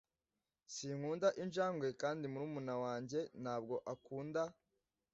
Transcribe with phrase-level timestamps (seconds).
[0.75, 4.43] Sinkunda injangwe kandi murumuna wanjye ntabwo akunda.